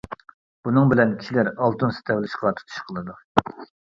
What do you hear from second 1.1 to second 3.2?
كىشىلەر ئالتۇن سېتىۋېلىشقا تۇتۇش قىلىدۇ.